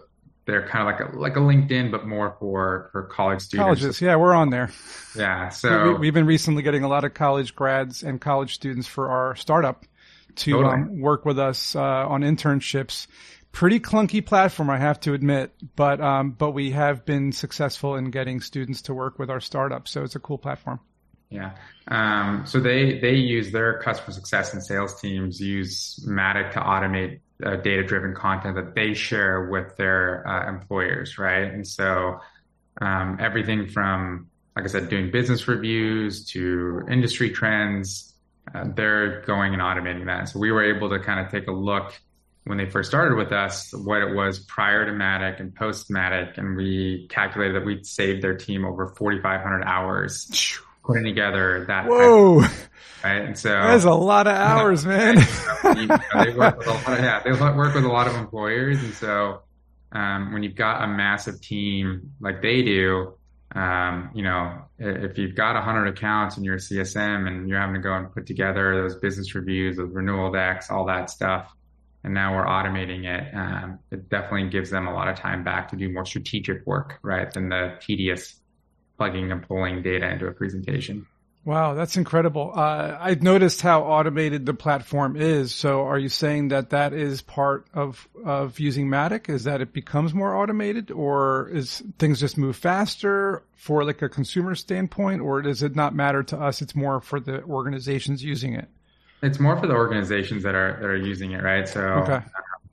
they're 0.47 0.67
kind 0.67 0.89
of 0.89 0.95
like 0.95 1.15
a, 1.15 1.19
like 1.19 1.37
a 1.37 1.41
LinkedIn, 1.41 1.91
but 1.91 2.07
more 2.07 2.37
for, 2.39 2.89
for 2.93 3.03
college 3.03 3.43
students. 3.43 3.65
Colleges. 3.65 4.01
Yeah. 4.01 4.17
We're 4.17 4.35
on 4.35 4.51
there. 4.51 4.71
Yeah. 5.17 5.49
So 5.59 5.97
we, 5.97 6.07
have 6.07 6.15
been 6.15 6.27
recently 6.27 6.63
getting 6.63 6.85
a 6.85 6.89
lot 6.89 7.05
of 7.05 7.13
college 7.13 7.57
grads 7.57 8.05
and 8.05 8.21
college 8.21 8.55
students 8.55 8.87
for 8.87 9.11
our 9.11 9.35
startup 9.35 9.85
to 10.37 10.53
totally. 10.53 10.75
um, 10.75 11.01
work 11.01 11.25
with 11.25 11.39
us, 11.39 11.75
uh, 11.75 11.81
on 11.81 12.23
internships 12.23 13.09
pretty 13.53 13.81
clunky 13.81 14.25
platform, 14.25 14.71
I 14.71 14.79
have 14.79 15.01
to 15.01 15.15
admit, 15.15 15.53
but 15.77 16.01
um, 16.01 16.33
but 16.33 16.53
we 16.53 16.71
have 16.73 17.05
been 17.05 17.33
successful 17.33 17.97
in 17.97 18.11
getting 18.11 18.41
students 18.41 18.83
to 18.83 18.95
work 18.95 19.19
with 19.19 19.31
our 19.31 19.41
startup, 19.41 19.89
so 19.89 20.03
it's 20.03 20.17
a 20.17 20.21
cool 20.21 20.39
platform. 20.39 20.81
Yeah. 21.31 21.53
Um, 21.89 22.45
so 22.47 22.61
they 22.61 22.99
they 22.99 23.15
use 23.15 23.53
their 23.53 23.81
customer 23.81 24.13
success 24.13 24.55
and 24.55 24.63
sales 24.63 25.01
teams 25.01 25.41
use 25.41 26.05
Matik 26.09 26.53
to 26.53 26.61
automate 26.61 27.21
uh, 27.45 27.57
data 27.57 27.83
driven 27.83 28.15
content 28.15 28.57
that 28.57 28.75
they 28.75 28.95
share 28.95 29.49
with 29.51 29.77
their 29.77 30.27
uh, 30.27 30.49
employers, 30.49 31.19
right? 31.19 31.53
And 31.53 31.67
so 31.67 32.21
um, 32.81 33.19
everything 33.21 33.69
from 33.69 34.29
like 34.59 34.65
I 34.65 34.69
said, 34.69 34.89
doing 34.89 35.13
business 35.13 35.47
reviews 35.47 36.25
to 36.33 36.83
industry 36.91 37.31
trends, 37.31 38.13
uh, 38.53 38.65
they're 38.75 39.21
going 39.23 39.53
and 39.53 39.63
automating 39.63 40.07
that. 40.07 40.29
So 40.29 40.41
we 40.41 40.51
were 40.51 40.65
able 40.65 40.91
to 40.91 40.99
kind 40.99 41.25
of 41.25 41.31
take 41.31 41.47
a 41.47 41.53
look 41.53 41.93
when 42.49 42.57
they 42.57 42.65
first 42.65 42.89
started 42.89 43.17
with 43.17 43.31
us 43.31 43.73
what 43.75 44.01
it 44.01 44.15
was 44.15 44.39
prior 44.39 44.87
to 44.87 44.93
Matik 44.93 45.39
and 45.39 45.55
post 45.55 45.91
Matik, 45.91 46.39
and 46.39 46.57
we 46.57 47.07
calculated 47.11 47.57
that 47.57 47.67
we'd 47.67 47.85
saved 47.85 48.23
their 48.23 48.37
team 48.37 48.65
over 48.65 48.87
4,500 48.87 49.63
hours 49.65 50.59
putting 50.83 51.05
together 51.05 51.67
that. 51.69 51.87
Whoa. 51.87 52.41
right. 53.05 53.23
And 53.23 53.39
so 53.39 53.51
that's 53.51 53.85
a 53.85 53.91
lot 53.93 54.27
of 54.27 54.33
hours, 54.37 54.87
man. 54.87 55.19
you 55.77 55.87
know, 55.87 55.99
they 56.25 56.33
work 56.33 56.57
with 56.57 56.67
a 56.67 56.71
lot 56.71 56.89
of, 56.89 56.99
yeah, 57.05 57.23
they 57.23 57.33
work 57.33 57.75
with 57.75 57.85
a 57.85 57.89
lot 57.89 58.07
of 58.07 58.15
employers. 58.15 58.83
And 58.83 58.95
so, 58.95 59.43
um, 59.93 60.33
when 60.33 60.43
you've 60.43 60.57
got 60.57 60.83
a 60.83 60.87
massive 60.87 61.43
team 61.43 62.13
like 62.19 62.41
they 62.41 62.63
do, 62.63 63.15
um, 63.55 64.11
you 64.15 64.23
know, 64.23 64.63
if 64.79 65.19
you've 65.19 65.35
got 65.35 65.55
100 65.55 65.87
accounts 65.87 66.39
in 66.39 66.45
your 66.45 66.57
CSM 66.57 67.27
and 67.27 67.47
you're 67.47 67.61
having 67.61 67.75
to 67.75 67.81
go 67.81 67.93
and 67.93 68.11
put 68.11 68.27
together 68.27 68.81
those 68.81 68.97
business 68.97 69.35
reviews, 69.35 69.77
those 69.77 69.93
renewal 69.93 70.33
decks, 70.33 70.71
all 70.71 70.87
that 70.87 71.11
stuff, 71.11 71.53
and 72.05 72.15
now 72.15 72.35
we're 72.35 72.47
automating 72.47 73.05
it, 73.05 73.35
um, 73.35 73.79
it 73.91 74.09
definitely 74.09 74.49
gives 74.49 74.71
them 74.71 74.87
a 74.87 74.93
lot 74.93 75.09
of 75.09 75.17
time 75.17 75.45
back 75.45 75.69
to 75.71 75.77
do 75.77 75.93
more 75.93 76.07
strategic 76.07 76.67
work, 76.67 76.99
right, 77.03 77.31
than 77.33 77.49
the 77.49 77.77
tedious 77.81 78.41
plugging 78.97 79.31
and 79.33 79.47
pulling 79.47 79.83
data 79.83 80.09
into 80.09 80.27
a 80.27 80.33
presentation. 80.33 81.07
Wow, 81.45 81.73
that's 81.73 81.97
incredible. 81.97 82.53
Uh, 82.55 82.99
I've 83.01 83.23
noticed 83.23 83.63
how 83.63 83.85
automated 83.85 84.45
the 84.45 84.53
platform 84.53 85.17
is. 85.17 85.55
So 85.55 85.87
are 85.87 85.99
you 85.99 86.11
saying 86.11 86.49
that 86.49 86.71
that 86.71 86.93
is 86.93 87.23
part 87.23 87.67
of, 87.73 88.07
of 88.23 88.61
using 88.61 88.89
Matik? 88.89 89.31
Is 89.31 89.45
that 89.45 89.63
it 89.63 89.73
becomes 89.73 90.13
more 90.13 90.37
automated 90.37 90.91
or 90.91 91.49
is 91.49 91.83
things 91.99 92.21
just 92.21 92.37
move 92.37 92.57
faster 92.57 93.45
for 93.55 93.85
like 93.85 94.03
a 94.03 94.11
consumer 94.11 94.55
standpoint 94.57 95.23
or 95.23 95.41
does 95.41 95.63
it 95.63 95.75
not 95.75 95.95
matter 95.95 96.23
to 96.25 96.37
us? 96.37 96.61
It's 96.61 96.75
more 96.75 97.01
for 97.01 97.19
the 97.19 97.43
organizations 97.45 98.23
using 98.23 98.53
it. 98.53 98.69
It's 99.23 99.41
more 99.41 99.59
for 99.59 99.67
the 99.67 99.75
organizations 99.75 100.43
that 100.45 100.55
are, 100.55 100.79
that 100.81 100.87
are 100.87 100.97
using 100.97 101.33
it, 101.33 101.43
right? 101.43 101.69
So, 101.69 101.81
okay. 101.81 102.13
uh, 102.13 102.21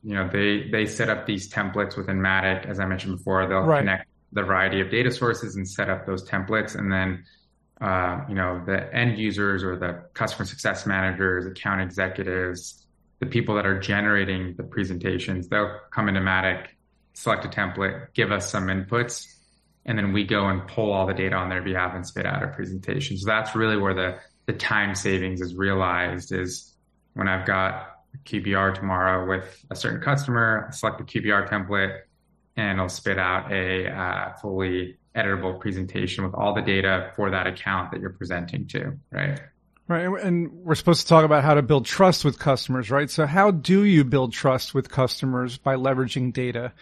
you 0.04 0.14
know, 0.14 0.30
they, 0.32 0.70
they 0.70 0.86
set 0.86 1.10
up 1.10 1.26
these 1.26 1.52
templates 1.52 1.98
within 1.98 2.20
Matik. 2.20 2.68
As 2.68 2.80
I 2.80 2.86
mentioned 2.86 3.18
before, 3.18 3.48
they'll 3.48 3.62
right. 3.62 3.80
connect 3.80 4.08
the 4.32 4.44
variety 4.44 4.82
of 4.82 4.92
data 4.92 5.12
sources 5.12 5.56
and 5.56 5.68
set 5.68 5.90
up 5.90 6.06
those 6.06 6.28
templates 6.30 6.76
and 6.76 6.92
then 6.92 7.24
uh, 7.82 8.22
you 8.30 8.36
know, 8.36 8.64
the 8.66 8.94
end 8.96 9.18
users 9.18 9.64
or 9.64 9.76
the 9.76 10.06
customer 10.14 10.46
success 10.46 10.86
managers, 10.86 11.46
account 11.46 11.82
executives, 11.82 12.86
the 13.20 13.26
people 13.26 13.56
that 13.56 13.66
are 13.66 13.80
generating 13.80 14.56
the 14.56 14.64
presentations, 14.64 15.48
they'll 15.50 15.80
come 15.92 16.08
into 16.08 16.22
Matik, 16.22 16.68
select 17.14 17.44
a 17.46 17.50
template, 17.50 18.14
give 18.14 18.32
us 18.32 18.50
some 18.50 18.68
inputs, 18.68 19.28
and 19.86 19.98
then 19.98 20.14
we 20.14 20.24
go 20.24 20.48
and 20.48 20.68
pull 20.68 20.92
all 20.92 21.06
the 21.06 21.14
data 21.14 21.36
on 21.36 21.50
their 21.50 21.62
behalf 21.62 21.94
and 21.94 22.08
spit 22.08 22.26
out 22.26 22.44
a 22.44 22.48
presentation. 22.48 23.18
So 23.18 23.26
that's 23.26 23.56
really 23.56 23.78
where 23.78 23.94
the, 23.94 24.18
the 24.46 24.54
time 24.54 24.96
savings 24.96 25.42
is 25.42 25.56
realized 25.56 26.32
is 26.32 26.74
when 27.14 27.28
I've 27.28 27.46
got 27.46 27.92
QBR 28.26 28.76
tomorrow 28.76 29.28
with 29.28 29.66
a 29.70 29.76
certain 29.76 30.02
customer, 30.02 30.68
I 30.70 30.72
select 30.72 30.98
the 31.00 31.04
QBR 31.04 31.50
template 31.50 32.02
and 32.56 32.78
it'll 32.78 32.90
spit 32.90 33.18
out 33.18 33.52
a 33.52 33.90
uh, 33.90 34.34
fully 34.42 34.98
editable 35.16 35.60
presentation 35.60 36.24
with 36.24 36.34
all 36.34 36.54
the 36.54 36.62
data 36.62 37.12
for 37.16 37.32
that 37.32 37.48
account 37.48 37.92
that 37.92 38.02
you're 38.02 38.12
presenting 38.12 38.68
to, 38.68 38.98
right? 39.12 39.40
Right. 39.88 40.08
And 40.24 40.52
we're 40.52 40.76
supposed 40.76 41.02
to 41.02 41.08
talk 41.08 41.26
about 41.26 41.44
how 41.44 41.54
to 41.54 41.62
build 41.62 41.86
trust 41.86 42.26
with 42.26 42.40
customers, 42.40 42.90
right? 42.90 43.10
So 43.10 43.28
how 43.28 43.52
do 43.52 43.84
you 43.84 44.04
build 44.04 44.34
trust 44.34 44.74
with 44.74 44.90
customers 44.90 45.58
by 45.58 45.76
leveraging 45.76 46.34
data? 46.34 46.74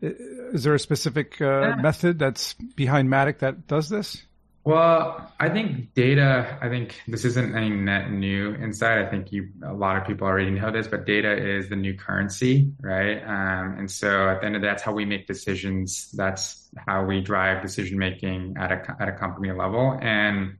Is 0.00 0.62
there 0.62 0.74
a 0.74 0.78
specific 0.78 1.40
uh, 1.40 1.60
yeah. 1.60 1.74
method 1.76 2.20
that's 2.20 2.54
behind 2.54 3.08
Matik 3.08 3.40
that 3.40 3.66
does 3.66 3.88
this? 3.88 4.22
Well, 4.64 5.32
I 5.40 5.48
think 5.48 5.92
data, 5.92 6.56
I 6.60 6.68
think 6.68 7.00
this 7.08 7.24
isn't 7.24 7.56
any 7.56 7.70
net 7.70 8.12
new 8.12 8.54
insight. 8.54 9.04
I 9.04 9.10
think 9.10 9.32
you, 9.32 9.48
a 9.66 9.72
lot 9.72 9.96
of 9.96 10.06
people 10.06 10.28
already 10.28 10.52
know 10.52 10.70
this, 10.70 10.86
but 10.86 11.04
data 11.04 11.36
is 11.36 11.68
the 11.68 11.74
new 11.74 11.94
currency, 11.94 12.72
right? 12.80 13.18
Um, 13.24 13.78
and 13.78 13.90
so 13.90 14.28
at 14.28 14.40
the 14.40 14.46
end 14.46 14.54
of 14.54 14.62
that, 14.62 14.68
that's 14.68 14.82
how 14.84 14.92
we 14.92 15.04
make 15.04 15.26
decisions. 15.26 16.12
That's 16.12 16.68
how 16.86 17.04
we 17.04 17.20
drive 17.20 17.60
decision 17.60 17.98
making 17.98 18.54
at 18.56 18.70
a, 18.70 18.96
at 19.00 19.08
a 19.08 19.12
company 19.12 19.50
level. 19.50 19.98
And, 20.00 20.58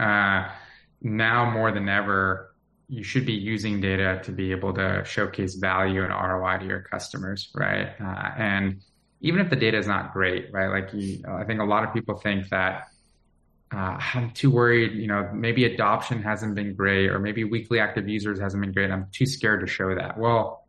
uh, 0.00 0.48
now 1.02 1.50
more 1.50 1.70
than 1.70 1.86
ever, 1.88 2.54
you 2.88 3.04
should 3.04 3.26
be 3.26 3.34
using 3.34 3.80
data 3.80 4.20
to 4.24 4.32
be 4.32 4.52
able 4.52 4.72
to 4.72 5.04
showcase 5.04 5.56
value 5.56 6.02
and 6.02 6.12
ROI 6.12 6.58
to 6.60 6.66
your 6.66 6.80
customers, 6.80 7.50
right? 7.54 7.88
Uh, 8.00 8.30
and 8.38 8.80
even 9.20 9.40
if 9.40 9.50
the 9.50 9.56
data 9.56 9.76
is 9.76 9.86
not 9.86 10.14
great, 10.14 10.50
right? 10.50 10.68
Like 10.68 10.94
you, 10.94 11.22
I 11.28 11.44
think 11.44 11.60
a 11.60 11.64
lot 11.64 11.84
of 11.84 11.92
people 11.92 12.16
think 12.16 12.48
that 12.48 12.84
uh, 13.72 13.98
I'm 14.14 14.30
too 14.32 14.50
worried, 14.50 14.92
you 14.92 15.06
know, 15.06 15.30
maybe 15.32 15.64
adoption 15.64 16.22
hasn't 16.22 16.54
been 16.54 16.74
great 16.74 17.08
or 17.08 17.18
maybe 17.18 17.44
weekly 17.44 17.80
active 17.80 18.08
users 18.08 18.40
hasn't 18.40 18.62
been 18.62 18.72
great. 18.72 18.90
I'm 18.90 19.08
too 19.12 19.26
scared 19.26 19.60
to 19.60 19.66
show 19.66 19.94
that. 19.94 20.18
Well, 20.18 20.66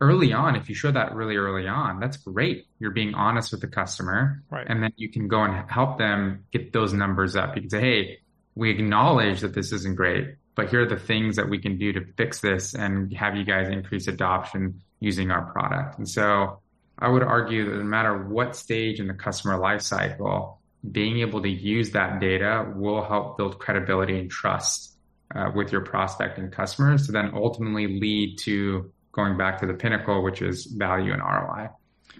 early 0.00 0.32
on, 0.32 0.56
if 0.56 0.68
you 0.68 0.74
show 0.74 0.90
that 0.90 1.14
really 1.14 1.36
early 1.36 1.68
on, 1.68 2.00
that's 2.00 2.16
great. 2.16 2.66
You're 2.78 2.90
being 2.90 3.14
honest 3.14 3.52
with 3.52 3.60
the 3.60 3.68
customer. 3.68 4.42
Right. 4.50 4.66
And 4.68 4.82
then 4.82 4.92
you 4.96 5.10
can 5.10 5.28
go 5.28 5.42
and 5.42 5.70
help 5.70 5.98
them 5.98 6.44
get 6.52 6.72
those 6.72 6.92
numbers 6.92 7.36
up. 7.36 7.54
You 7.56 7.62
can 7.62 7.70
say, 7.70 7.80
Hey, 7.80 8.18
we 8.54 8.70
acknowledge 8.70 9.40
that 9.40 9.54
this 9.54 9.72
isn't 9.72 9.96
great, 9.96 10.34
but 10.54 10.70
here 10.70 10.82
are 10.82 10.88
the 10.88 10.96
things 10.98 11.36
that 11.36 11.48
we 11.48 11.58
can 11.58 11.78
do 11.78 11.92
to 11.92 12.04
fix 12.16 12.40
this 12.40 12.74
and 12.74 13.12
have 13.14 13.36
you 13.36 13.44
guys 13.44 13.68
increase 13.68 14.08
adoption 14.08 14.82
using 15.00 15.30
our 15.30 15.52
product. 15.52 15.98
And 15.98 16.08
so 16.08 16.60
I 16.98 17.08
would 17.08 17.22
argue 17.22 17.70
that 17.70 17.76
no 17.76 17.84
matter 17.84 18.16
what 18.16 18.56
stage 18.56 19.00
in 19.00 19.06
the 19.06 19.14
customer 19.14 19.56
life 19.56 19.82
cycle, 19.82 20.59
being 20.88 21.20
able 21.20 21.42
to 21.42 21.48
use 21.48 21.90
that 21.90 22.20
data 22.20 22.72
will 22.74 23.04
help 23.04 23.36
build 23.36 23.58
credibility 23.58 24.18
and 24.18 24.30
trust 24.30 24.96
uh, 25.34 25.50
with 25.54 25.72
your 25.72 25.82
prospect 25.82 26.38
and 26.38 26.52
customers 26.52 27.06
to 27.06 27.12
then 27.12 27.30
ultimately 27.34 28.00
lead 28.00 28.38
to 28.38 28.90
going 29.12 29.36
back 29.36 29.60
to 29.60 29.66
the 29.66 29.74
pinnacle, 29.74 30.22
which 30.22 30.42
is 30.42 30.66
value 30.66 31.12
and 31.12 31.22
ROI. 31.22 31.68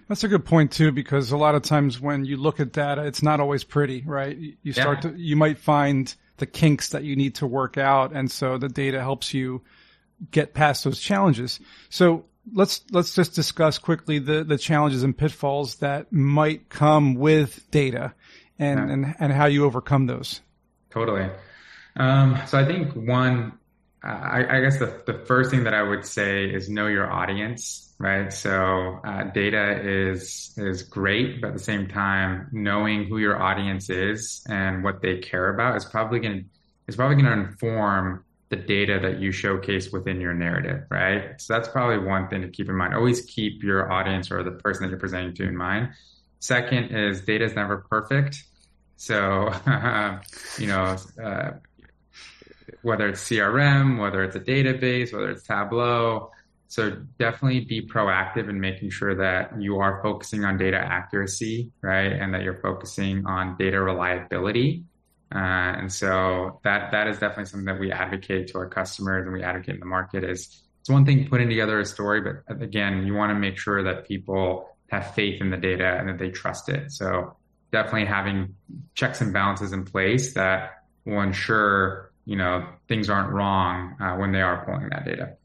That's 0.07 0.23
a 0.23 0.27
good 0.27 0.45
point 0.45 0.71
too, 0.71 0.91
because 0.91 1.31
a 1.31 1.37
lot 1.37 1.55
of 1.55 1.63
times 1.63 1.99
when 1.99 2.25
you 2.25 2.37
look 2.37 2.59
at 2.59 2.71
data, 2.71 3.05
it's 3.05 3.23
not 3.23 3.39
always 3.39 3.63
pretty, 3.63 4.03
right? 4.05 4.37
You 4.61 4.73
start 4.73 5.03
yeah. 5.03 5.11
to, 5.11 5.17
you 5.17 5.35
might 5.35 5.57
find 5.57 6.13
the 6.37 6.45
kinks 6.45 6.89
that 6.89 7.03
you 7.03 7.15
need 7.15 7.35
to 7.35 7.47
work 7.47 7.77
out. 7.77 8.11
And 8.13 8.29
so 8.29 8.57
the 8.57 8.69
data 8.69 8.99
helps 8.99 9.33
you 9.33 9.61
get 10.29 10.53
past 10.53 10.83
those 10.83 10.99
challenges. 10.99 11.59
So 11.89 12.25
let's, 12.53 12.83
let's 12.91 13.15
just 13.15 13.35
discuss 13.35 13.77
quickly 13.77 14.19
the, 14.19 14.43
the 14.43 14.57
challenges 14.57 15.03
and 15.03 15.17
pitfalls 15.17 15.75
that 15.75 16.11
might 16.11 16.69
come 16.69 17.15
with 17.15 17.69
data 17.71 18.13
and, 18.61 18.79
yeah. 18.79 18.93
and, 18.93 19.15
and 19.19 19.33
how 19.33 19.47
you 19.47 19.65
overcome 19.65 20.05
those. 20.05 20.39
Totally. 20.91 21.27
Um, 21.97 22.39
so 22.47 22.57
I 22.57 22.65
think 22.65 22.93
one, 22.93 23.53
I, 24.03 24.45
I, 24.49 24.61
guess 24.61 24.79
the, 24.79 25.01
the 25.05 25.25
first 25.25 25.51
thing 25.51 25.65
that 25.65 25.73
I 25.73 25.83
would 25.83 26.05
say 26.05 26.45
is 26.45 26.69
know 26.69 26.87
your 26.87 27.11
audience, 27.11 27.93
right? 27.99 28.31
So 28.31 28.99
uh, 29.03 29.23
data 29.25 29.81
is 29.83 30.53
is 30.57 30.83
great, 30.83 31.41
but 31.41 31.49
at 31.49 31.53
the 31.53 31.59
same 31.59 31.87
time, 31.87 32.47
knowing 32.51 33.05
who 33.05 33.17
your 33.17 33.41
audience 33.41 33.89
is 33.89 34.43
and 34.49 34.83
what 34.83 35.01
they 35.01 35.17
care 35.17 35.53
about 35.53 35.75
is 35.75 35.85
probably 35.85 36.19
going 36.19 36.43
to 36.43 36.45
is 36.87 36.95
probably 36.95 37.21
going 37.21 37.25
to 37.25 37.49
inform 37.49 38.23
the 38.49 38.55
data 38.57 38.99
that 39.01 39.19
you 39.19 39.31
showcase 39.31 39.91
within 39.91 40.19
your 40.19 40.33
narrative, 40.33 40.83
right? 40.89 41.39
So 41.39 41.53
that's 41.53 41.69
probably 41.69 42.05
one 42.05 42.27
thing 42.27 42.41
to 42.41 42.49
keep 42.49 42.69
in 42.69 42.75
mind. 42.75 42.93
Always 42.93 43.21
keep 43.21 43.63
your 43.63 43.91
audience 43.91 44.29
or 44.31 44.43
the 44.43 44.51
person 44.51 44.83
that 44.83 44.89
you're 44.89 44.99
presenting 44.99 45.33
to 45.35 45.43
in 45.43 45.55
mind. 45.55 45.89
Second 46.39 46.95
is 46.95 47.21
data 47.21 47.45
is 47.45 47.55
never 47.55 47.77
perfect. 47.89 48.43
So, 49.01 49.51
you 50.59 50.67
know, 50.67 50.95
uh, 51.23 51.53
whether 52.83 53.09
it's 53.09 53.27
CRM, 53.27 53.99
whether 53.99 54.23
it's 54.23 54.35
a 54.35 54.39
database, 54.39 55.11
whether 55.11 55.31
it's 55.31 55.41
Tableau. 55.41 56.29
So 56.67 56.91
definitely 57.17 57.61
be 57.61 57.81
proactive 57.81 58.47
in 58.47 58.61
making 58.61 58.91
sure 58.91 59.15
that 59.15 59.59
you 59.59 59.79
are 59.79 60.03
focusing 60.03 60.45
on 60.45 60.59
data 60.59 60.77
accuracy, 60.77 61.71
right? 61.81 62.13
And 62.13 62.31
that 62.35 62.43
you're 62.43 62.61
focusing 62.61 63.25
on 63.25 63.57
data 63.57 63.81
reliability. 63.81 64.83
Uh, 65.33 65.39
and 65.79 65.91
so 65.91 66.59
that, 66.63 66.91
that 66.91 67.07
is 67.07 67.17
definitely 67.17 67.45
something 67.45 67.65
that 67.65 67.79
we 67.79 67.91
advocate 67.91 68.49
to 68.49 68.59
our 68.59 68.69
customers 68.69 69.25
and 69.25 69.33
we 69.33 69.41
advocate 69.41 69.73
in 69.73 69.79
the 69.79 69.87
market 69.87 70.23
is 70.23 70.61
it's 70.79 70.89
one 70.91 71.07
thing 71.07 71.27
putting 71.27 71.49
together 71.49 71.79
a 71.79 71.85
story, 71.85 72.21
but 72.21 72.61
again, 72.61 73.07
you 73.07 73.15
want 73.15 73.31
to 73.31 73.35
make 73.35 73.57
sure 73.57 73.81
that 73.81 74.07
people 74.07 74.69
have 74.91 75.15
faith 75.15 75.41
in 75.41 75.49
the 75.49 75.57
data 75.57 75.97
and 75.99 76.07
that 76.07 76.19
they 76.19 76.29
trust 76.29 76.69
it. 76.69 76.91
So 76.91 77.35
definitely 77.71 78.05
having 78.05 78.55
checks 78.93 79.21
and 79.21 79.33
balances 79.33 79.73
in 79.73 79.85
place 79.85 80.33
that 80.33 80.83
will 81.05 81.21
ensure 81.21 82.11
you 82.25 82.35
know 82.35 82.67
things 82.87 83.09
aren't 83.09 83.31
wrong 83.31 83.95
uh, 83.99 84.15
when 84.15 84.31
they 84.31 84.41
are 84.41 84.65
pulling 84.65 84.89
that 84.89 85.05
data. 85.05 85.37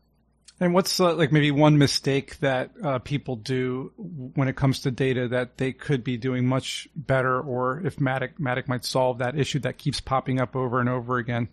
And 0.59 0.73
what's 0.73 0.99
uh, 1.01 1.15
like 1.15 1.33
maybe 1.33 1.51
one 1.51 1.77
mistake 1.77 2.39
that 2.39 2.71
uh, 2.83 2.99
people 3.01 3.37
do 3.37 3.93
when 3.97 4.49
it 4.49 4.57
comes 4.57 4.81
to 4.81 4.91
data 4.91 5.29
that 5.29 5.59
they 5.59 5.73
could 5.73 6.03
be 6.03 6.17
doing 6.17 6.47
much 6.47 6.89
better, 6.97 7.41
or 7.41 7.83
if 7.85 7.97
Matik 7.97 8.39
Matik 8.41 8.67
might 8.67 8.85
solve 8.85 9.19
that 9.19 9.39
issue 9.39 9.59
that 9.61 9.77
keeps 9.77 10.01
popping 10.01 10.41
up 10.41 10.57
over 10.57 10.81
and 10.81 10.89
over 10.89 11.19
again? 11.19 11.49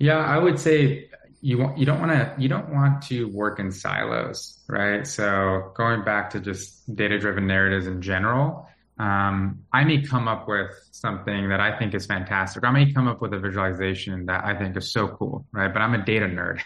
Yeah, 0.00 0.18
I 0.18 0.38
would 0.38 0.58
say 0.58 1.08
you 1.40 1.58
want 1.58 1.78
you 1.78 1.86
don't 1.86 2.00
want 2.00 2.10
to 2.10 2.34
you 2.36 2.48
don't 2.48 2.72
want 2.72 3.02
to 3.02 3.28
work 3.28 3.60
in 3.60 3.70
silos, 3.70 4.58
right? 4.68 5.06
So 5.06 5.70
going 5.76 6.04
back 6.04 6.30
to 6.30 6.40
just 6.40 6.92
data 6.92 7.18
driven 7.20 7.46
narratives 7.46 7.86
in 7.86 8.02
general, 8.02 8.68
um, 8.98 9.64
I 9.72 9.84
may 9.84 10.02
come 10.02 10.28
up 10.28 10.46
with 10.46 10.70
something 10.90 11.48
that 11.48 11.60
I 11.60 11.76
think 11.78 11.94
is 11.94 12.06
fantastic. 12.06 12.62
I 12.62 12.70
may 12.70 12.92
come 12.92 13.08
up 13.08 13.22
with 13.22 13.32
a 13.32 13.38
visualization 13.38 14.26
that 14.26 14.44
I 14.44 14.54
think 14.56 14.76
is 14.76 14.92
so 14.92 15.08
cool, 15.08 15.46
right? 15.50 15.72
But 15.72 15.80
I'm 15.80 15.94
a 15.94 16.04
data 16.04 16.26
nerd. 16.26 16.60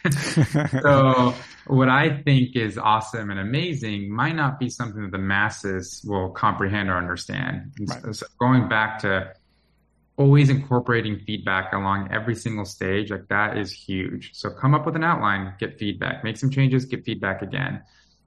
so 0.83 1.35
what 1.67 1.89
I 1.89 2.23
think 2.23 2.57
is 2.57 2.79
awesome 2.79 3.31
and 3.31 3.39
amazing 3.39 4.13
might 4.13 4.35
not 4.35 4.59
be 4.59 4.69
something 4.69 5.03
that 5.03 5.13
the 5.13 5.19
masses 5.19 6.03
will 6.05 6.31
comprehend 6.31 6.91
or 6.91 6.99
understand. 6.99 7.73
Right. 7.81 8.15
So 8.15 8.27
going 8.39 8.69
back 8.69 8.99
to 9.01 9.33
always 10.17 10.51
incorporating 10.51 11.21
feedback 11.21 11.73
along 11.73 12.09
every 12.11 12.35
single 12.35 12.65
stage, 12.65 13.11
like 13.11 13.29
that 13.29 13.57
is 13.57 13.71
huge. 13.71 14.33
So 14.35 14.51
come 14.51 14.75
up 14.75 14.85
with 14.85 14.97
an 14.97 15.05
outline, 15.05 15.55
get 15.61 15.79
feedback, 15.79 16.25
make 16.25 16.37
some 16.37 16.51
changes, 16.51 16.87
get 16.87 17.05
feedback 17.05 17.43
again. 17.43 17.83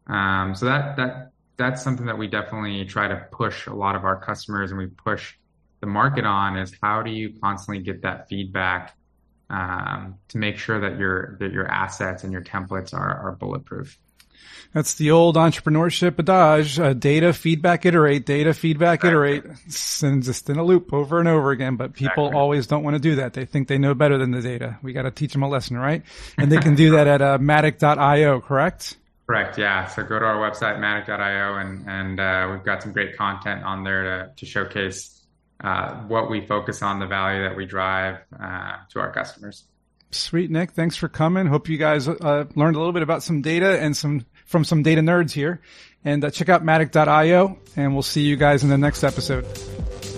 Um, 0.08 0.56
so 0.56 0.66
that 0.66 0.98
that 0.98 1.32
that's 1.60 1.84
something 1.84 2.08
that 2.08 2.18
we 2.18 2.28
definitely 2.28 2.86
try 2.86 3.08
to 3.08 3.28
push 3.32 3.68
a 3.68 3.74
lot 3.74 3.96
of 3.96 4.06
our 4.06 4.20
customers 4.20 4.72
and 4.72 4.80
we 4.80 4.88
push 4.88 5.36
the 5.82 5.88
market 5.88 6.26
on 6.26 6.58
is 6.58 6.74
how 6.82 7.04
do 7.04 7.12
you 7.12 7.34
constantly 7.42 7.84
get 7.84 8.02
that 8.02 8.28
feedback 8.30 8.96
um, 9.50 10.16
to 10.30 10.38
make 10.38 10.58
sure 10.58 10.80
that 10.80 10.98
your 10.98 11.38
that 11.40 11.52
your 11.52 11.68
assets 11.68 12.24
and 12.24 12.32
your 12.32 12.42
templates 12.42 12.94
are 12.94 13.28
are 13.28 13.32
bulletproof. 13.34 13.98
That's 14.74 14.94
the 14.96 15.12
old 15.12 15.36
entrepreneurship 15.36 16.20
adage, 16.20 16.80
uh, 16.80 16.94
data, 16.94 17.34
feedback, 17.34 17.86
iterate, 17.86 18.26
data, 18.26 18.54
feedback, 18.54 19.00
exactly. 19.00 19.38
iterate. 19.38 19.44
and 20.04 20.22
just 20.22 20.50
in 20.50 20.58
a 20.58 20.64
loop 20.64 20.94
over 20.94 21.20
and 21.20 21.28
over 21.28 21.50
again. 21.50 21.76
But 21.76 21.94
people 21.94 22.26
exactly. 22.26 22.40
always 22.40 22.68
don't 22.68 22.84
want 22.84 22.96
to 22.96 23.00
do 23.00 23.16
that. 23.16 23.34
They 23.34 23.46
think 23.46 23.68
they 23.68 23.80
know 23.80 23.96
better 23.96 24.20
than 24.20 24.30
the 24.30 24.42
data. 24.42 24.78
We 24.84 24.94
got 24.94 25.04
to 25.04 25.12
teach 25.12 25.34
them 25.34 25.42
a 25.42 25.50
lesson, 25.50 25.76
right? 25.78 26.04
And 26.38 26.52
they 26.52 26.58
can 26.58 26.76
do 26.76 26.92
that 26.92 27.08
at 27.08 27.22
uh, 27.22 27.40
Matik.io, 27.40 28.42
correct? 28.42 28.96
Correct. 29.30 29.60
Yeah. 29.60 29.86
So 29.86 30.02
go 30.02 30.18
to 30.18 30.26
our 30.26 30.38
website, 30.38 30.80
Matik.io, 30.80 31.58
and, 31.58 31.88
and 31.88 32.20
uh, 32.20 32.50
we've 32.52 32.64
got 32.64 32.82
some 32.82 32.92
great 32.92 33.16
content 33.16 33.64
on 33.64 33.84
there 33.84 34.02
to, 34.02 34.32
to 34.38 34.46
showcase 34.48 35.22
uh, 35.64 35.98
what 36.08 36.32
we 36.32 36.42
focus 36.48 36.82
on, 36.82 36.98
the 36.98 37.06
value 37.06 37.44
that 37.44 37.56
we 37.56 37.68
drive 37.68 38.22
uh, 38.42 38.78
to 38.90 39.00
our 39.00 39.12
customers. 39.14 39.66
Sweet, 40.10 40.50
Nick. 40.50 40.72
Thanks 40.72 40.96
for 40.96 41.08
coming. 41.08 41.46
Hope 41.46 41.70
you 41.70 41.78
guys 41.78 42.08
uh, 42.08 42.46
learned 42.56 42.76
a 42.76 42.80
little 42.80 42.92
bit 42.92 43.04
about 43.04 43.22
some 43.22 43.44
data 43.44 43.80
and 43.80 43.96
some 43.96 44.26
from 44.48 44.64
some 44.64 44.82
data 44.82 45.02
nerds 45.02 45.30
here. 45.30 45.62
And 46.04 46.26
uh, 46.26 46.32
check 46.32 46.50
out 46.50 46.64
Matik.io, 46.64 47.60
and 47.76 47.94
we'll 47.94 48.02
see 48.02 48.24
you 48.24 48.36
guys 48.36 48.64
in 48.64 48.70
the 48.70 48.80
next 48.80 49.04
episode. 49.04 49.46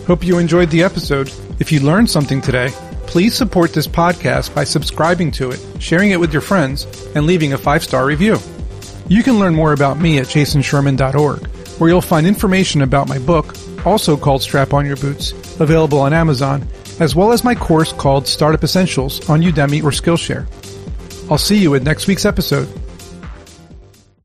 Hope 0.08 0.24
you 0.24 0.38
enjoyed 0.38 0.70
the 0.70 0.84
episode. 0.84 1.30
If 1.60 1.70
you 1.70 1.82
learned 1.82 2.10
something 2.10 2.39
today, 2.39 2.70
please 3.08 3.36
support 3.36 3.74
this 3.74 3.89
podcast 3.89 4.56
by 4.56 4.63
subscribing 4.63 5.32
to 5.32 5.51
it, 5.51 5.60
sharing 5.80 6.12
it 6.12 6.20
with 6.22 6.32
your 6.32 6.41
friends, 6.41 6.86
and 7.13 7.25
leaving 7.25 7.51
a 7.51 7.58
five 7.58 7.84
star 7.84 8.06
review. 8.06 8.39
You 9.12 9.24
can 9.24 9.39
learn 9.39 9.56
more 9.56 9.74
about 9.74 10.00
me 10.00 10.20
at 10.20 10.27
jasonsherman.org, 10.27 11.46
where 11.80 11.89
you'll 11.89 12.00
find 12.00 12.25
information 12.25 12.82
about 12.82 13.10
my 13.10 13.20
book 13.20 13.53
also 13.86 14.15
called 14.15 14.41
Strap 14.41 14.74
On 14.74 14.86
Your 14.86 14.96
Boots, 14.96 15.34
available 15.60 16.00
on 16.00 16.13
Amazon, 16.13 16.65
as 17.01 17.13
well 17.13 17.34
as 17.34 17.44
my 17.44 17.53
course 17.53 17.91
called 17.91 18.25
Startup 18.25 18.63
Essentials 18.63 19.30
on 19.30 19.41
Udemy 19.41 19.84
or 19.84 19.91
Skillshare. 19.91 20.48
I'll 21.30 21.38
see 21.38 21.58
you 21.58 21.75
at 21.75 21.84
next 21.84 22.08
week's 22.08 22.24
episode. 22.24 22.70